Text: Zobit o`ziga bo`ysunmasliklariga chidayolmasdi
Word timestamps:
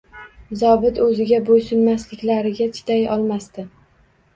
Zobit 0.61 1.01
o`ziga 1.07 1.39
bo`ysunmasliklariga 1.51 2.71
chidayolmasdi 2.81 3.73